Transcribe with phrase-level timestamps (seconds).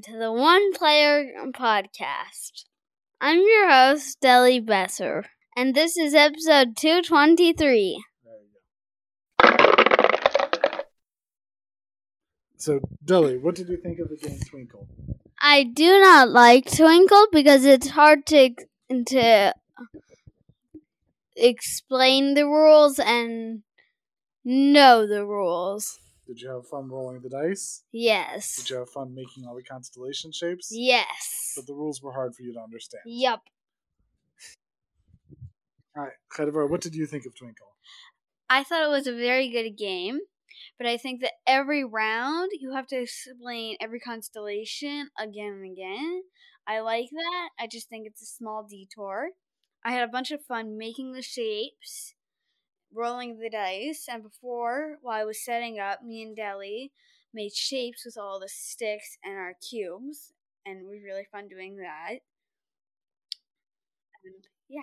[0.00, 2.64] welcome to the One Player Podcast.
[3.20, 5.24] I'm your host, Deli Besser,
[5.56, 8.02] and this is episode 223.
[12.56, 14.86] So, Deli, what did you think of the game Twinkle?
[15.40, 18.54] I do not like Twinkle because it's hard to
[19.06, 19.54] to
[21.36, 23.62] explain the rules and
[24.44, 25.98] know the rules.
[26.30, 27.82] Did you have fun rolling the dice?
[27.90, 28.54] Yes.
[28.54, 30.68] Did you have fun making all the constellation shapes?
[30.70, 31.54] Yes.
[31.56, 33.02] But the rules were hard for you to understand.
[33.04, 33.42] Yup.
[35.96, 37.74] All right, Khadivar, what did you think of Twinkle?
[38.48, 40.20] I thought it was a very good game,
[40.78, 46.22] but I think that every round you have to explain every constellation again and again.
[46.64, 47.48] I like that.
[47.58, 49.30] I just think it's a small detour.
[49.84, 52.14] I had a bunch of fun making the shapes
[52.94, 56.92] rolling the dice, and before, while I was setting up, me and Deli
[57.32, 60.32] made shapes with all the sticks and our cubes,
[60.66, 62.20] and it was really fun doing that.
[64.24, 64.82] And yeah.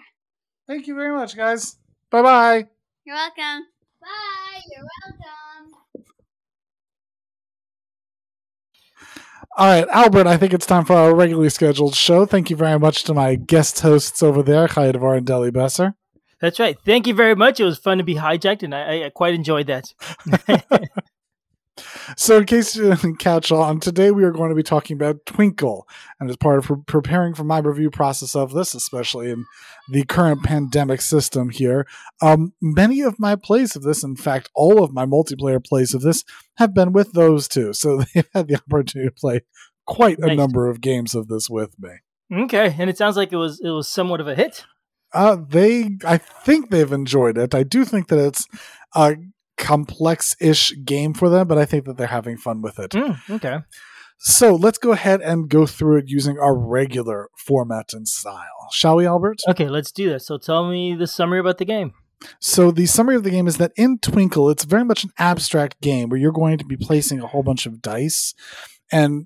[0.67, 1.77] Thank you very much, guys.
[2.09, 2.67] Bye bye.
[3.05, 3.65] You're welcome.
[4.01, 4.61] Bye.
[4.71, 5.73] You're welcome.
[9.57, 12.27] All right, Albert, I think it's time for our regularly scheduled show.
[12.27, 15.95] Thank you very much to my guest hosts over there, Khayadvar and Deli Besser.
[16.39, 16.77] That's right.
[16.85, 17.59] Thank you very much.
[17.59, 19.91] It was fun to be hijacked, and I, I quite enjoyed that.
[22.17, 25.25] so, in case you didn't catch on, today we are going to be talking about
[25.25, 25.87] Twinkle.
[26.19, 29.45] And as part of pre- preparing for my review process of this, especially in
[29.89, 31.87] the current pandemic system here,
[32.21, 36.01] um, many of my plays of this, in fact, all of my multiplayer plays of
[36.01, 36.23] this,
[36.57, 37.73] have been with those two.
[37.73, 39.41] So, they've had the opportunity to play
[39.87, 41.89] quite a number of games of this with me.
[42.43, 44.65] okay, and it sounds like it was it was somewhat of a hit.
[45.17, 47.55] Uh, they, I think they've enjoyed it.
[47.55, 48.47] I do think that it's
[48.93, 49.15] a
[49.57, 52.91] complex-ish game for them, but I think that they're having fun with it.
[52.91, 53.57] Mm, okay.
[54.19, 58.97] So let's go ahead and go through it using our regular format and style, shall
[58.97, 59.39] we, Albert?
[59.47, 60.21] Okay, let's do that.
[60.21, 61.93] So tell me the summary about the game.
[62.39, 65.81] So the summary of the game is that in Twinkle, it's very much an abstract
[65.81, 68.35] game where you're going to be placing a whole bunch of dice
[68.91, 69.25] and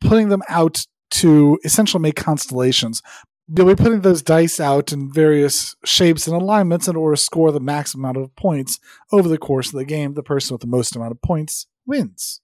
[0.00, 3.02] putting them out to essentially make constellations.
[3.50, 7.50] You'll be putting those dice out in various shapes and alignments in order to score
[7.50, 8.78] the max amount of points
[9.10, 10.14] over the course of the game.
[10.14, 12.40] The person with the most amount of points wins.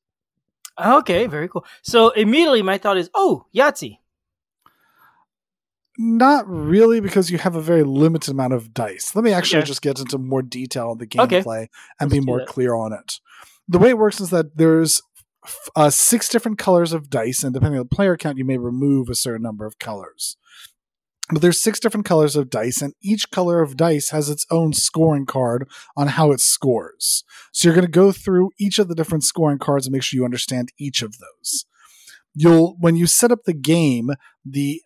[0.83, 1.65] Okay, very cool.
[1.83, 3.99] So immediately my thought is, oh, Yahtzee.
[5.97, 9.15] Not really, because you have a very limited amount of dice.
[9.15, 9.67] Let me actually Okay.
[9.67, 11.41] just get into more detail on the Okay.
[11.43, 11.69] gameplay
[12.01, 12.49] and Let's be more that.
[12.49, 13.21] clear on it.
[13.69, 15.01] The way it works is that there's
[15.77, 19.09] uh, six different colors of dice, and depending on the player count, you may remove
[19.09, 20.37] a certain number of colors.
[21.31, 24.75] But there's six different colors of dice, and each color of dice has its own
[24.75, 27.25] scoring card on how it scores.
[27.53, 30.19] So you're going to go through each of the different scoring cards and make sure
[30.19, 31.65] you understand each of those.
[32.35, 34.11] You'll when you set up the game,
[34.45, 34.83] the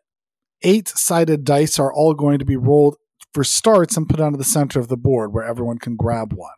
[0.63, 2.97] eight sided dice are all going to be rolled
[3.33, 6.53] for starts and put onto the center of the board where everyone can grab one.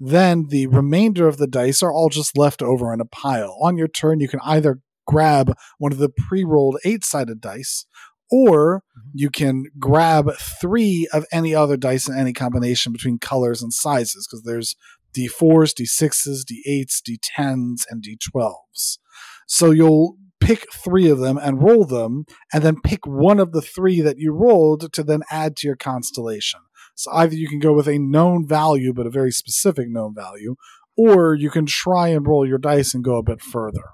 [0.00, 3.56] Then the remainder of the dice are all just left over in a pile.
[3.62, 7.86] On your turn, you can either grab one of the pre rolled eight sided dice,
[8.34, 9.10] or mm-hmm.
[9.14, 10.28] you can grab
[10.60, 14.74] three of any other dice in any combination between colors and sizes, because there's
[15.16, 18.98] D4s, D6s, D8s, D10s, and D12s.
[19.46, 23.62] So you'll pick three of them and roll them, and then pick one of the
[23.62, 26.60] three that you rolled to then add to your constellation.
[26.96, 30.56] So either you can go with a known value, but a very specific known value,
[30.96, 33.84] or you can try and roll your dice and go a bit further.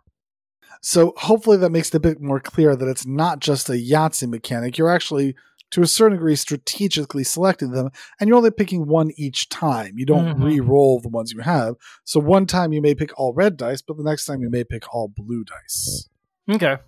[0.81, 4.29] So hopefully that makes it a bit more clear that it's not just a Yahtzee
[4.29, 4.79] mechanic.
[4.79, 5.35] You're actually,
[5.73, 9.99] to a certain degree, strategically selecting them, and you're only picking one each time.
[9.99, 10.43] You don't Mhm.
[10.45, 11.75] re-roll the ones you have.
[12.05, 14.65] So one time you may pick all red dice, but the next time you may
[14.65, 16.09] pick all blue dice.
[16.51, 16.79] Okay.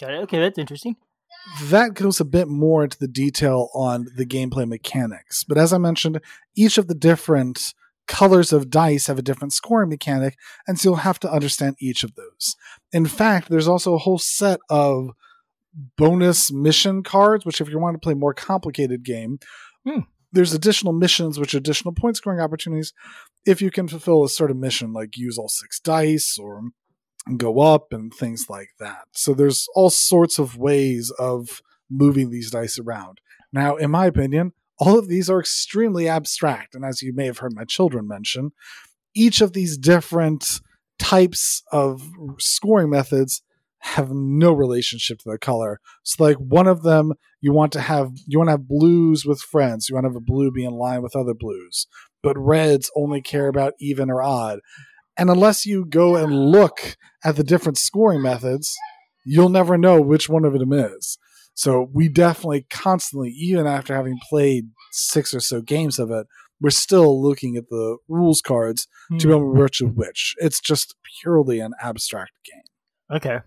[0.00, 0.22] Got it.
[0.24, 0.96] Okay, that's interesting.
[1.64, 5.42] that goes a bit more into the detail on the gameplay mechanics.
[5.42, 6.20] But as I mentioned,
[6.54, 7.74] each of the different
[8.12, 10.36] colors of dice have a different scoring mechanic,
[10.66, 12.54] and so you'll have to understand each of those.
[12.92, 15.10] In fact, there's also a whole set of
[15.96, 19.38] bonus mission cards, which if you want to play a more complicated game,
[19.84, 20.00] Hmm.
[20.30, 22.92] there's additional missions which are additional point scoring opportunities
[23.44, 26.70] if you can fulfill a certain mission like use all six dice or
[27.36, 29.04] go up and things like that.
[29.12, 33.20] So there's all sorts of ways of moving these dice around.
[33.52, 36.74] Now, in my opinion, all of these are extremely abstract.
[36.74, 38.50] And as you may have heard my children mention,
[39.14, 40.60] each of these different
[40.98, 42.02] types of
[42.38, 43.42] scoring methods
[43.80, 45.80] have no relationship to the color.
[46.04, 49.40] So like one of them you want to have you want to have blues with
[49.40, 49.88] friends.
[49.88, 51.86] You want to have a blue be in line with other blues.
[52.22, 54.60] But reds only care about even or odd.
[55.16, 58.74] And unless you go and look at the different scoring methods,
[59.24, 61.18] you'll never know which one of them is.
[61.54, 66.26] So we definitely constantly, even after having played six or so games of it,
[66.60, 68.86] we're still looking at the rules cards
[69.18, 70.34] to be able to which of which.
[70.38, 73.16] It's just purely an abstract game.
[73.16, 73.38] Okay.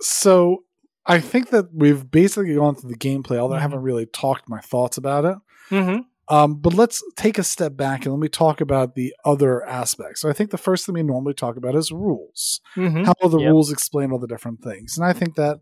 [0.00, 0.64] So
[1.06, 3.62] I think that we've basically gone through the gameplay, although I Mhm.
[3.62, 5.36] haven't really talked my thoughts about it.
[5.70, 6.00] Mm-hmm.
[6.34, 10.22] Um, but let's take a step back and let me talk about the other aspects.
[10.22, 12.60] So I think the first thing we normally talk about is rules.
[12.76, 13.04] Mm-hmm.
[13.04, 13.50] How the Yep.
[13.50, 14.96] rules explain all the different things.
[14.96, 15.58] And I think that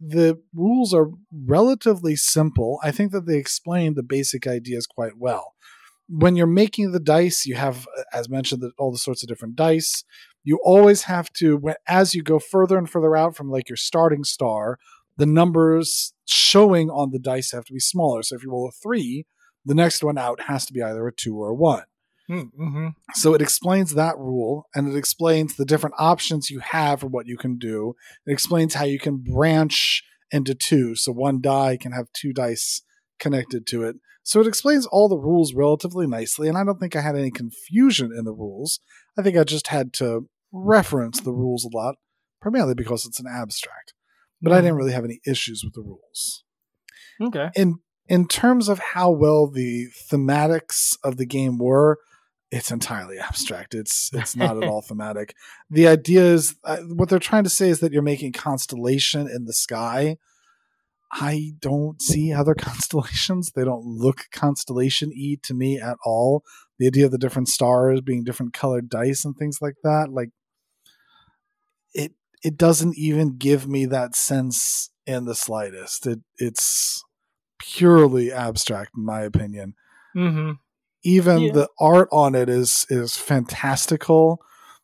[0.00, 2.78] the rules are relatively simple.
[2.82, 5.54] I think that they explain the basic ideas quite well.
[6.08, 9.56] When you're making the dice, you have, uh, as mentioned, all the sorts of different
[9.56, 10.04] dice.
[10.42, 14.24] You always have to, as you go further and further out from like your starting
[14.24, 14.78] star,
[15.16, 18.22] the numbers showing on the dice have to be smaller.
[18.22, 19.24] So if you roll a three,
[19.64, 21.84] the next one out has to be either a two or a one.
[22.30, 22.88] Mm-hmm.
[23.14, 27.26] So it explains that rule and it explains the different options you have for what
[27.26, 27.94] you can do.
[28.26, 30.94] It explains how you can branch into two.
[30.96, 32.82] So one die can have two dice
[33.18, 33.96] connected to it.
[34.22, 36.48] So it explains all the rules relatively nicely.
[36.48, 38.80] And I don't think I had any confusion in the rules.
[39.18, 41.96] I think I just had to reference the rules a lot,
[42.40, 43.92] primarily because it's an abstract.
[44.40, 46.44] But I didn't really have any issues with the rules
[47.20, 47.48] Okay.
[47.54, 51.98] in in terms of how well the thematics of the game were
[52.50, 53.74] it's entirely abstract.
[53.74, 55.34] It's it's not at all thematic.
[55.70, 59.44] The idea is uh, what they're trying to say is that you're making constellation in
[59.44, 60.18] the sky.
[61.12, 63.52] I don't see other constellations.
[63.52, 66.42] They don't look constellation y to me at all.
[66.78, 70.30] The idea of the different stars being different colored dice and things like that like
[71.94, 72.12] it
[72.42, 76.06] it doesn't even give me that sense in the slightest.
[76.06, 77.04] It it's
[77.58, 79.74] purely abstract in my opinion.
[80.16, 80.52] Mm-hmm.
[81.04, 81.52] Even Yeah.
[81.52, 84.40] the art on it is is fantastical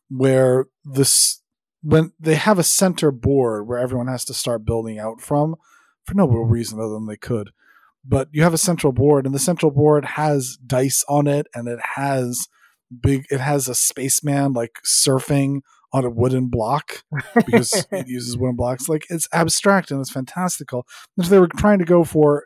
[0.09, 1.41] where this
[1.83, 5.55] when they have a center board where everyone has to start building out from
[6.05, 7.49] for no real reason other than they could.
[8.05, 11.67] But you have a central board and the central board has dice on it and
[11.67, 12.47] it has
[13.01, 15.61] big it has a spaceman like surfing
[15.93, 17.03] on a wooden block
[17.35, 18.87] because it uses wooden blocks.
[18.87, 20.85] Like it's abstract and it's fantastical.
[21.17, 22.45] If they were trying to go for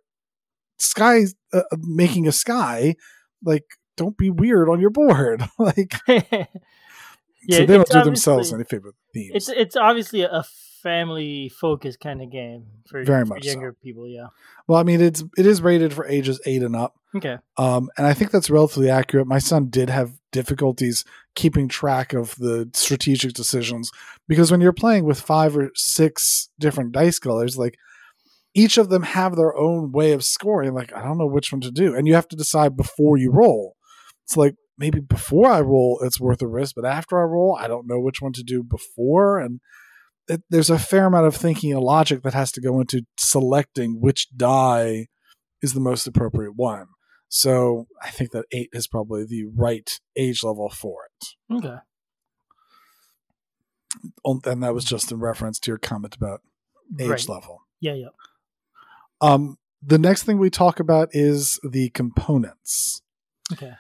[0.78, 1.24] sky
[1.54, 2.96] uh, making a sky
[3.46, 3.64] like
[3.96, 6.46] don't be weird on your board like yeah,
[7.52, 10.44] so they don't do themselves any favor themes It's it's obviously a
[10.84, 13.50] family focused kind of game for, Very for much so.
[13.52, 14.08] younger people.
[14.08, 14.28] Yeah.
[14.68, 17.38] well i mean it's it is rated for ages eight and up Okay.
[17.58, 22.36] um and i think that's relatively accurate my son did have difficulties keeping track of
[22.36, 23.90] the strategic decisions
[24.28, 27.78] because when you're playing with five or six different dice colors like
[28.58, 31.62] each of them have their own way of scoring like i don't know which one
[31.62, 33.76] to do and you have to decide before you roll
[34.24, 37.68] it's like maybe before i roll it's worth a risk but after i roll i
[37.68, 39.60] don't know which one to do before and
[40.28, 44.00] it, there's a fair amount of thinking and logic that has to go into selecting
[44.02, 45.08] which die
[45.62, 46.88] is the most appropriate one
[47.28, 51.78] so i think that eight is probably the right age level for it Okay.
[54.46, 56.42] And that was just in reference to your comment about
[57.00, 57.30] age Right.
[57.30, 57.94] level Yeah.
[57.94, 58.10] Yeah.
[59.22, 63.02] Um, the next thing we talk about is the components.
[63.54, 63.74] Okay.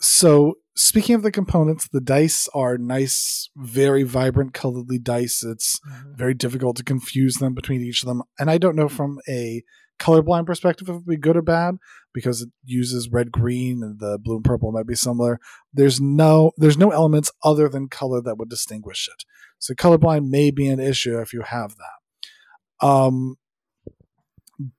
[0.00, 5.42] So, speaking of the components, the dice are nice, very vibrant, coloredly dice.
[5.44, 6.16] It's Mhm.
[6.16, 8.22] very difficult to confuse them between each of them.
[8.38, 9.62] And I don't know from a
[9.98, 11.74] colorblind perspective if it would be good or bad
[12.14, 15.38] because it uses red, green, and the blue and purple might be similar.
[15.74, 19.24] There's no there's no elements other than color that would distinguish it.
[19.58, 22.86] So colorblind may be an issue if you have that.
[22.86, 23.36] Um,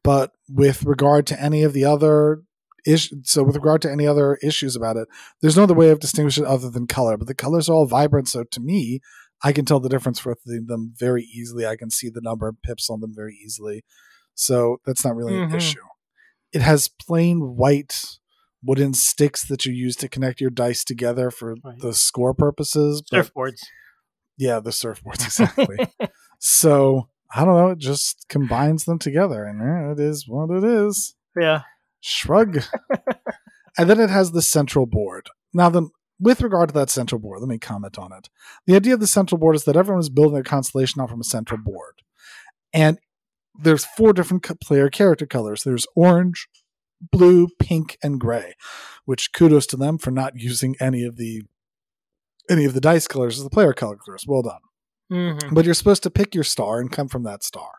[0.03, 2.43] but with regard to any of the other
[2.85, 5.07] issues, so with regard to any other issues about it,
[5.41, 7.17] there's no other way of distinguishing it other than color.
[7.17, 8.99] But the colors are all vibrant, so to me,
[9.43, 11.65] I can tell the difference between them very easily.
[11.65, 13.83] I can see the number of pips on them very easily.
[14.35, 15.49] So that's not really Mhm.
[15.49, 15.81] an issue.
[16.53, 18.03] It has plain white
[18.63, 21.79] wooden sticks that you use to connect your dice together for Right.
[21.79, 23.01] the score purposes.
[23.11, 23.61] Surfboards.
[24.37, 25.77] yeah, the surfboards exactly.
[26.39, 27.69] so I don't know.
[27.69, 31.15] It just combines them together, and it is what it is.
[31.39, 31.61] yeah.
[32.01, 32.63] Shrug.
[33.77, 35.29] and then it has the central board.
[35.53, 38.29] Now, then, with regard to that central board, let me comment on it.
[38.65, 41.21] The idea of the central board is that everyone is building a constellation out from
[41.21, 42.01] a central board,
[42.73, 42.99] and
[43.59, 45.63] there's four different player character colors.
[45.63, 46.47] There's orange,
[46.99, 48.55] blue, pink, and gray.
[49.05, 51.43] Which kudos to them for not using any of the
[52.49, 54.25] any of the dice colors as the player colors.
[54.27, 54.59] Well done
[55.11, 57.71] hmm but you're supposed to pick your star and come from that star.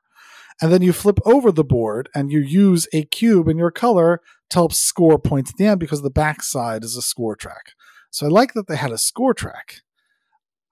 [0.61, 4.21] And then you flip over the board and you use a cube in your color
[4.51, 7.73] to help score points at the end because the backside is a score track.
[8.11, 9.77] So I like that they had a score track.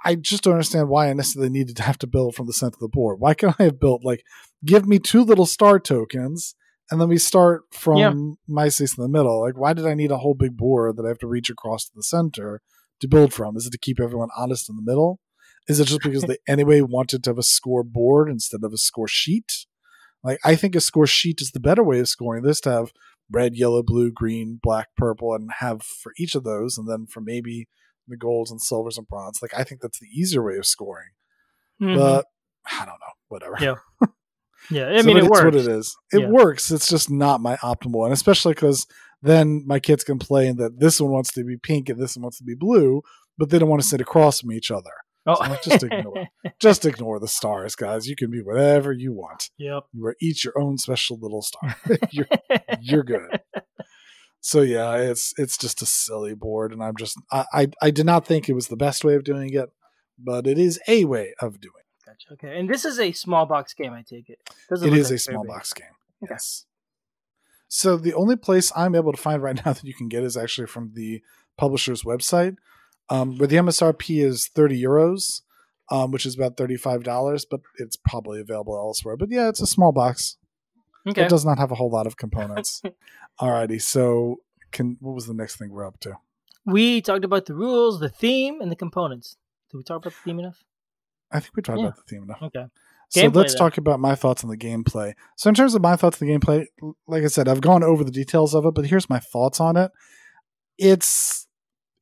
[0.04, 2.74] I just don't understand why I necessarily needed to have to build from the center
[2.74, 3.20] of the board.
[3.20, 4.22] Why can't I have built like
[4.64, 6.54] give me two little star tokens
[6.90, 8.14] and then we start from Yeah.
[8.46, 9.40] my space in the middle?
[9.40, 11.86] Like, why did I need a whole big board that I have to reach across
[11.86, 12.60] to the center
[13.00, 13.56] to build from?
[13.56, 15.20] Is it to keep everyone honest in the middle?
[15.70, 19.08] Is it just because they anyway wanted to have a scoreboard instead of a score
[19.08, 19.66] sheet?
[20.22, 22.92] Like, I think a score sheet is the better way of scoring this to have
[23.30, 27.20] red, yellow, blue, green, black, purple, and have for each of those, and then for
[27.20, 27.68] maybe
[28.08, 29.40] the golds and silvers and bronze.
[29.40, 31.10] Like, I think that's the easier way of scoring.
[31.80, 31.96] Mhm.
[31.96, 32.26] But
[32.70, 33.14] I don't know.
[33.28, 33.56] Whatever.
[33.60, 33.74] Yeah.
[34.70, 35.44] yeah, I So, mean, it works.
[35.44, 35.96] what it is.
[36.12, 36.28] It Yeah.
[36.28, 36.70] works.
[36.70, 38.86] It's just not my optimal one, especially because
[39.22, 42.38] then my kids complain that this one wants to be pink and this one wants
[42.38, 43.02] to be blue,
[43.38, 44.90] but they don't want to sit across from each other.
[45.26, 46.28] Oh, So just ignore
[46.60, 48.08] Just ignore the stars, guys.
[48.08, 49.50] You can be whatever you want.
[49.58, 49.84] yep.
[49.92, 51.76] You are each your own special little star.
[52.10, 52.26] you're,
[52.80, 53.40] you're good.
[54.40, 58.06] So yeah, it's it's just a silly board, and I'm just I, I I did
[58.06, 59.70] not think it was the best way of doing it,
[60.18, 61.74] but it is a way of doing.
[62.06, 62.32] Gotcha.
[62.32, 63.92] Okay, and this is a small box game.
[63.92, 64.38] I take it.
[64.70, 65.48] Doesn't It is like a small big.
[65.50, 65.86] box game.
[66.24, 66.32] Okay.
[66.32, 66.64] Yes.
[67.68, 70.36] So the only place I'm able to find right now that you can get is
[70.36, 71.22] actually from the
[71.58, 72.56] publisher's website,
[73.10, 75.42] um, where the MSRP is 30 euros,
[75.90, 79.16] um, which is about $35, but it's probably available elsewhere.
[79.16, 80.36] But yeah, it's a small box.
[81.08, 81.22] Okay.
[81.24, 82.82] It does not have a whole lot of components.
[83.40, 84.36] Alrighty, so
[84.70, 86.14] can what was the next thing we're up to?
[86.66, 89.36] We talked about the rules, the theme, and the components.
[89.70, 90.62] Did we talk about the theme enough?
[91.32, 91.86] I think we talked Yeah.
[91.86, 92.42] about the theme enough.
[92.42, 92.66] Okay.
[93.08, 93.58] So let's then.
[93.58, 95.14] talk about my thoughts on the gameplay.
[95.36, 96.66] So in terms of my thoughts on the gameplay,
[97.08, 99.76] like I said, I've gone over the details of it, but here's my thoughts on
[99.76, 99.90] it.
[100.78, 101.48] It's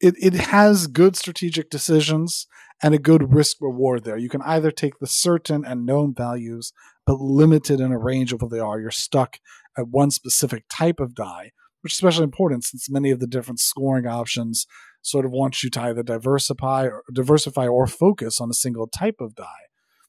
[0.01, 2.47] it it has good strategic decisions
[2.83, 4.17] and a good risk reward there.
[4.17, 6.73] You can either take the certain and known values,
[7.07, 8.81] but limited in a range of what they are.
[8.81, 9.39] You're stuck
[9.77, 13.61] at one specific type of die, which is especially important since many of the different
[13.61, 14.67] scoring options
[15.03, 19.17] sort of want you to either diversify or diversify or focus on a single type
[19.21, 19.67] of die.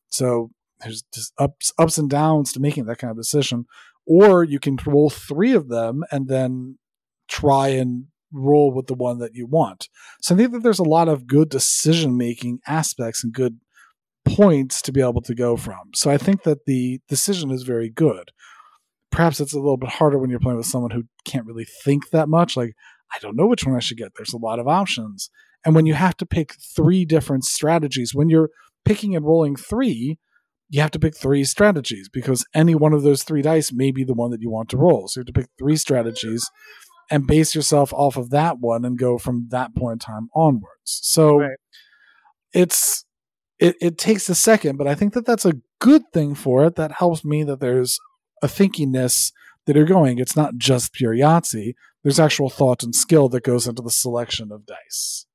[0.10, 3.66] So there's just ups ups and downs to making that kind of decision.
[4.06, 6.80] Or you can roll three of them and then
[7.28, 9.90] try and roll with the one that you want.
[10.22, 13.60] So I think that there's a lot of good decision making aspects and good
[14.26, 15.92] points to be able to go from.
[15.96, 18.30] So I think that the decision is very good.
[19.12, 22.12] Perhaps it's a little bit harder when you're playing with someone who can't really think
[22.12, 22.56] that much.
[22.56, 22.76] Like,
[23.14, 24.12] I don't know which one I should get.
[24.16, 25.30] There's a lot of options.
[25.66, 28.50] And when you have to pick three different strategies, when you're
[28.86, 30.20] picking and rolling three,
[30.70, 34.04] you have to pick three strategies because any one of those three dice may be
[34.04, 35.08] the one that you want to roll.
[35.08, 36.48] So you have to pick three strategies
[37.12, 40.70] and base yourself off of that one and go from that point in time onwards.
[41.04, 41.58] So Right.
[42.54, 43.06] it's
[43.60, 46.76] it, it takes a second, but I think that that's a good thing for it.
[46.76, 48.00] That helps me that there's
[48.42, 49.34] a thinkiness
[49.66, 50.18] that you're going.
[50.18, 51.74] It's not just pure Yahtzee.
[52.02, 55.26] There's actual thought and skill that goes into the selection of dice.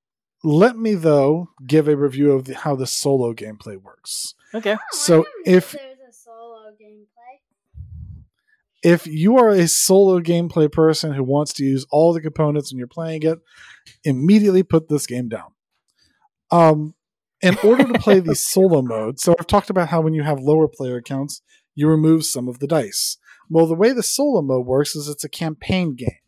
[0.43, 4.35] Let me though give a review of the, how the solo gameplay works.
[4.55, 4.77] Okay.
[4.93, 7.41] So if there's a solo gameplay,
[8.85, 12.79] if you are a solo gameplay person who wants to use all the components and
[12.79, 13.39] you're playing it,
[14.05, 15.53] immediately put this game down.
[16.51, 16.95] Um,
[17.41, 20.39] in order to play the solo mode, so I've talked about how when you have
[20.39, 21.41] lower player counts,
[21.75, 23.17] you remove some of the dice.
[23.49, 26.19] Well, the way the solo mode works is it's a campaign game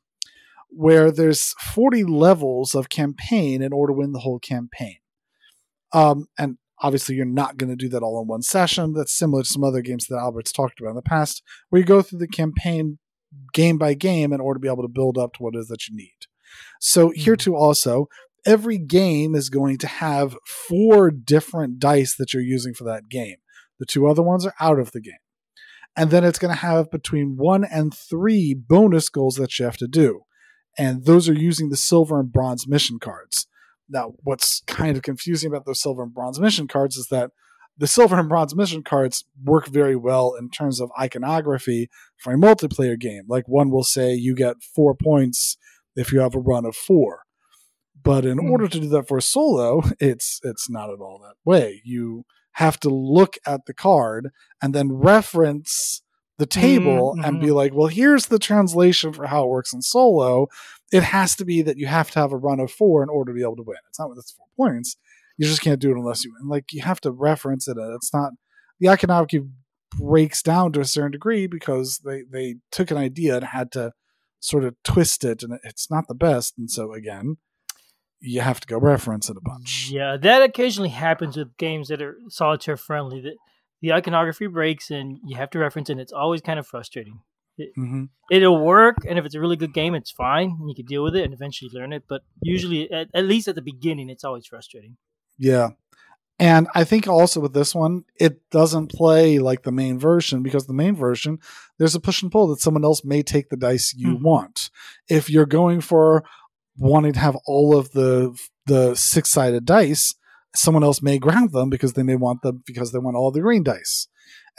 [0.68, 4.96] where there's 40 levels of campaign in order to win the whole campaign.
[5.92, 8.92] Um, and obviously, you're not going to do that all in one session.
[8.92, 11.86] That's similar to some other games that Albert's talked about in the past, where you
[11.86, 12.98] go through the campaign
[13.52, 15.68] game by game in order to be able to build up to what it is
[15.68, 16.16] that you need.
[16.80, 17.38] So, here hmm.
[17.38, 18.08] too, also,
[18.44, 23.36] every game is going to have four different dice that you're using for that game.
[23.78, 25.14] The two other ones are out of the game.
[25.96, 29.78] And then it's going to have between one and three bonus goals that you have
[29.78, 30.20] to do.
[30.78, 33.46] And those are using the silver and bronze mission cards.
[33.88, 37.30] Now, what's kind of confusing about those silver and bronze mission cards is that
[37.78, 42.36] the silver and bronze mission cards work very well in terms of iconography for a
[42.36, 43.24] multiplayer game.
[43.28, 45.56] Like one will say you get four points
[45.94, 47.22] if you have a run of four.
[48.02, 48.50] But in Hmm.
[48.50, 51.82] order to do that for a solo, it's it's not at all that way.
[51.84, 54.30] You have to look at the card
[54.62, 56.02] and then reference
[56.38, 57.56] the table and be mm-hmm.
[57.56, 60.48] like, well, here's the translation for how it works in solo.
[60.92, 63.32] It has to be that you have to have a run of four in order
[63.32, 63.78] to be able to win.
[63.88, 64.96] It's not that's four points.
[65.38, 66.48] You just can't do it unless you win.
[66.48, 67.76] Like you have to reference it.
[67.78, 68.32] It's not
[68.80, 69.46] the iconography
[69.92, 73.92] breaks down to a certain degree because they they took an idea and had to
[74.40, 76.54] sort of twist it, and it's not the best.
[76.58, 77.36] And so again,
[78.20, 79.90] you have to go reference it a bunch.
[79.90, 83.20] Yeah, that occasionally happens with games that are solitaire friendly.
[83.20, 83.36] That
[83.82, 85.92] the iconography breaks and you have to reference it.
[85.92, 87.20] And it's always kind of frustrating.
[87.74, 90.56] hmm It'll work, and if it's a really good game, it's fine.
[90.58, 92.04] And you can deal with it and eventually learn it.
[92.08, 94.96] But usually, at, at least at the beginning, it's always frustrating.
[95.38, 95.70] Yeah.
[96.38, 100.66] And I think also with this one, it doesn't play like the main version because
[100.66, 101.38] the main version,
[101.78, 104.22] there's a push and pull that someone else may take the dice you Mhm.
[104.22, 104.70] want.
[105.08, 106.24] If you're going for
[106.76, 110.14] wanting to have all of the the six sided dice,
[110.56, 113.40] someone else may grab them because they may want them because they want all the
[113.40, 114.08] green dice,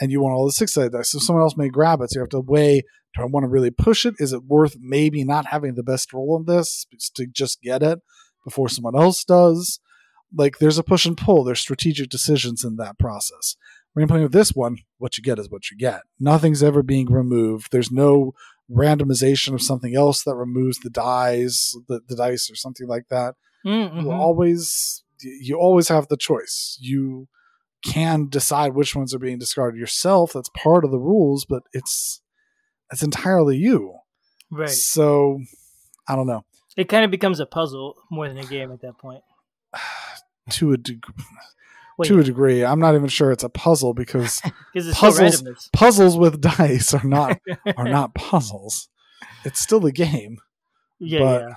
[0.00, 1.10] and you want all the six sided dice.
[1.10, 2.10] So someone else may grab it.
[2.10, 2.82] So you have to weigh:
[3.14, 4.14] Do I want to really push it?
[4.18, 8.00] Is it worth maybe not having the best roll on this to just get it
[8.44, 9.80] before someone else does?
[10.36, 13.56] like there's a push and pull there's strategic decisions in that process
[13.94, 16.82] when you're playing with this one what you get is what you get nothing's ever
[16.82, 18.34] being removed there's no
[18.70, 23.36] randomization of something else that removes the dice the, the dice or something like that
[23.66, 24.00] Mm-hmm.
[24.00, 27.28] you always you always have the choice you
[27.84, 32.20] can decide which ones are being discarded yourself that's part of the rules but it's
[32.92, 33.94] it's entirely you
[34.50, 34.68] Right.
[34.68, 35.40] so
[36.08, 36.44] i don't know
[36.76, 39.22] It kind of becomes a puzzle more than a game at that point.
[40.50, 41.14] to a degree
[41.98, 44.40] Wait, to a degree i'm not even sure it's a puzzle because
[44.92, 47.38] puzzles- puzzles with dice are not
[47.76, 48.88] are not puzzles.
[49.44, 50.38] It's still a game.
[50.98, 51.54] yeah, but- yeah.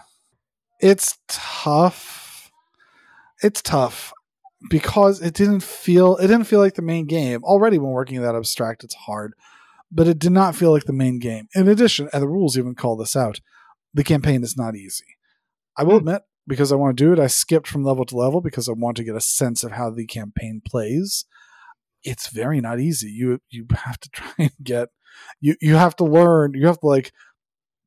[0.81, 2.20] It's tough.
[3.41, 4.13] It's tough
[4.69, 7.43] because it didn't feel it didn't feel like the main game.
[7.43, 9.33] Already when working that abstract it's hard,
[9.91, 11.47] but it did not feel like the main game.
[11.55, 13.39] In addition, and the rules even call this out,
[13.93, 15.05] the campaign is not easy.
[15.77, 16.07] I will Hmm.
[16.07, 18.73] admit because I want to do it, I skipped from level to level because I
[18.73, 21.25] want to get a sense of how the campaign plays.
[22.03, 23.09] It's very not easy.
[23.09, 24.89] You you have to try and get
[25.39, 26.53] you you have to learn.
[26.53, 27.11] You have to like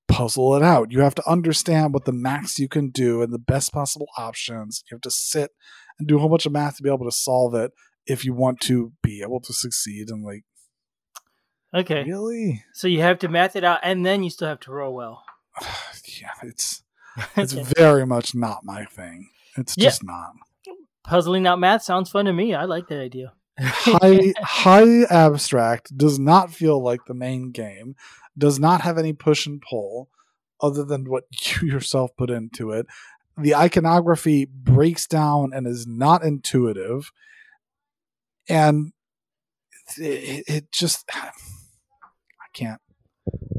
[0.08, 0.92] puzzle it out.
[0.92, 4.82] You have to understand what the max you can do and the best possible options.
[4.90, 5.50] You have to sit
[5.98, 7.72] and do a whole bunch of math to be able to solve it
[8.06, 10.10] if you want to be able to succeed.
[10.10, 10.44] And like,
[11.72, 12.04] Okay.
[12.04, 14.94] really, So you have to math it out, and then you still have to roll
[14.94, 15.24] well.
[16.20, 16.82] yeah, it's
[17.36, 17.72] it's Okay.
[17.76, 19.30] very much not my thing.
[19.56, 19.84] It's Yeah.
[19.88, 20.32] just not.
[21.04, 22.54] Puzzling out math sounds fun to me.
[22.54, 23.32] I like that idea.
[23.58, 25.96] High, highly abstract.
[25.96, 27.94] Does not feel like the main game.
[28.36, 30.08] Does not have any push and pull,
[30.60, 31.24] other than what
[31.62, 32.86] you yourself put into it.
[33.36, 37.10] The iconography breaks down and is not intuitive,
[38.48, 38.92] and
[39.96, 41.30] it, it just I
[42.52, 42.80] can't,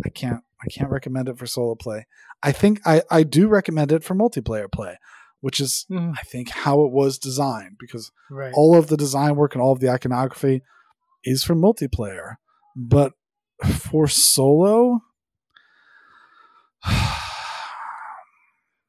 [0.06, 2.06] I can't, I can't recommend it for solo play.
[2.42, 4.98] I think I I do recommend it for multiplayer play,
[5.46, 6.16] which is Mhm.
[6.18, 8.52] I think how it was designed because Right.
[8.56, 10.64] all of the design work and all of the iconography
[11.24, 12.38] is for multiplayer.
[12.76, 13.14] But
[13.80, 15.02] for solo,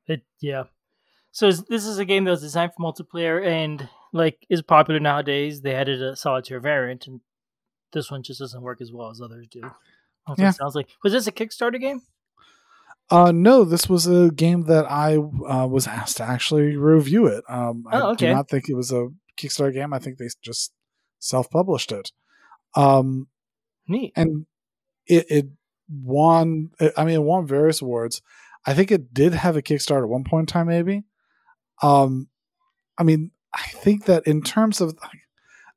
[0.07, 0.65] It, yeah.
[1.33, 5.01] So is- this is a game that was designed for multiplayer and like is popular
[5.01, 5.61] nowadays.
[5.61, 7.21] They added a solitaire variant, and
[7.93, 9.61] this one just doesn't work as well as others do.
[10.39, 10.49] Yeah.
[10.49, 10.89] it sounds like.
[11.05, 12.01] Was this a Kickstarter game?
[13.11, 17.45] Uh, no, this was a game that I uh, was asked to actually review it.
[17.49, 18.27] Um, I Oh, okay.
[18.27, 19.93] I do not think it was a Kickstarter game.
[19.93, 20.73] I think they just
[21.19, 22.13] self-published it.
[22.75, 23.29] Um,
[23.89, 24.13] Neat.
[24.17, 24.47] and
[25.07, 25.47] it, it
[25.89, 28.21] won i mean it won various awards
[28.67, 31.05] i think it did have a kickstarter at one point in time maybe
[31.83, 32.29] um
[32.99, 34.97] i mean i think that in terms of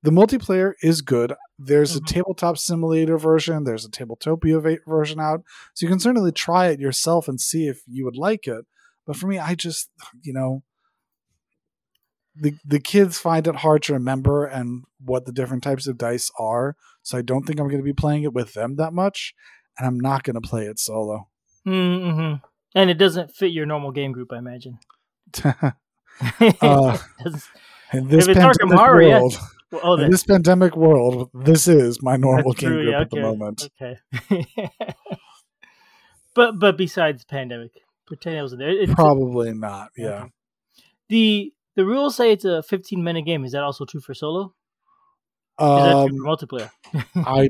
[0.01, 1.97] the multiplayer is good there's Mhm.
[1.97, 5.43] a tabletop simulator version there's a tabletopia version out
[5.73, 8.65] so you can certainly try it yourself and see if you would like it
[9.05, 9.89] but for me i just
[10.21, 10.63] you know
[12.35, 16.31] the the kids find it hard to remember and what the different types of dice
[16.39, 19.33] are so I don't think I'm going to be playing it with them that much,
[19.77, 21.27] and I'm not going to play it solo.
[21.65, 22.35] Mm-hmm.
[22.75, 24.79] And it doesn't fit your normal game group, I imagine.
[26.61, 26.97] Uh,
[27.93, 29.21] in this If it's Arkham Horror, yeah.
[29.71, 33.19] Well, oh, in this pandemic world, this is my normal game group yeah, at the
[33.21, 33.69] moment.
[33.81, 33.99] Okay.
[36.35, 37.71] but but besides pandemic,
[38.05, 38.69] pretend it wasn't there.
[38.71, 39.89] It's Probably not.
[39.97, 40.07] Yeah.
[40.23, 40.31] Okay.
[41.09, 43.45] the the rules say it's a 15 minute game.
[43.45, 44.53] Is that also true for solo?
[45.59, 46.71] Is that Um, true for multiplayer?
[47.15, 47.49] I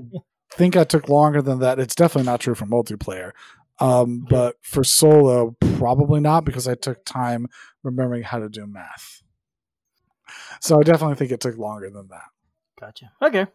[0.53, 1.79] think I took longer than that.
[1.79, 3.31] It's definitely not true for multiplayer.
[3.79, 4.35] Um, Okay.
[4.35, 7.47] but for solo, probably not because I took time
[7.81, 9.21] remembering how to do math.
[10.61, 12.29] So I definitely think it took longer than that.
[12.79, 13.11] Gotcha.
[13.21, 13.45] Okay.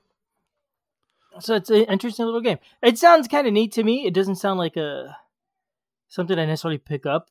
[1.40, 2.58] So it's an interesting little game.
[2.82, 4.06] It sounds kind of neat to me.
[4.06, 5.16] It doesn't sound like a
[6.08, 7.28] something I necessarily pick up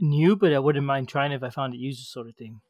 [0.00, 2.60] new, but I wouldn't mind trying if I found it used sort of thing.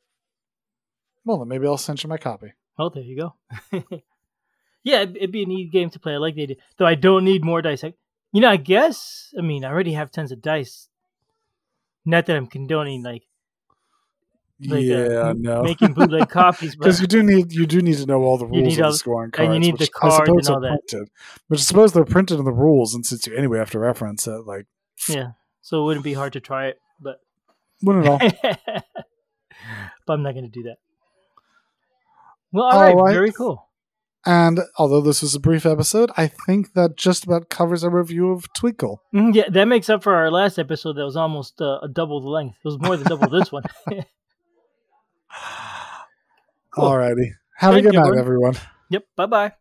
[1.25, 2.53] Well, then maybe I'll send you my copy.
[2.79, 3.35] Oh, there you go.
[4.83, 6.15] yeah, it'd, be a neat game to play.
[6.15, 6.87] I like the idea, though.
[6.87, 7.85] I don't need more dice.
[7.85, 7.95] I,
[8.33, 9.33] you know, I guess.
[9.39, 10.89] I mean, I already have tons of dice.
[12.05, 13.25] Not that I'm condoning like,
[14.69, 15.63] like uh, yeah, m- no.
[15.63, 18.79] making bootleg copies, because you do need you do need to know all the rules
[18.79, 20.89] of the scoring and you need which the I cards suppose and are all that.
[20.89, 21.09] printed.
[21.49, 24.27] Which I suppose they're printed in the rules, and since you anyway have to reference
[24.27, 24.67] it, like
[25.09, 25.33] yeah.
[25.61, 27.19] So it wouldn't be hard to try it, but
[27.83, 28.53] wouldn't at all.
[30.07, 30.77] but I'm not going to do that.
[32.53, 33.13] Well, all right, All right.
[33.15, 33.69] very cool.
[34.25, 38.31] And although this was a brief episode, I think that just about covers a review
[38.31, 39.03] of Twinkle.
[39.13, 42.21] Mhm, Yeah, that makes up for our last episode that was almost uh, a double
[42.21, 42.59] the length.
[42.65, 43.65] It was more than double this one.
[46.75, 46.85] Cool.
[46.85, 47.33] Alrighty.
[47.59, 48.55] Have Thank a good you, night, everyone.
[48.55, 48.57] everyone.
[48.89, 49.05] yep.
[49.15, 49.53] Bye bye.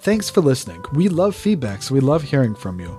[0.00, 0.82] Thanks for listening.
[0.94, 2.98] We love feedback, so we love hearing from you.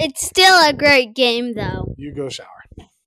[0.00, 1.94] It's still a great game, though.
[1.96, 2.57] You go shower.